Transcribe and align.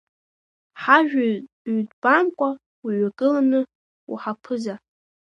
Ҳажәа 0.81 1.23
ҩбамтәкәа 1.75 2.49
уҩагыланы, 2.83 3.61
уҳаԥыза! 4.11 4.75